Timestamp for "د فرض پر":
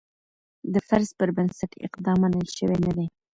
0.73-1.29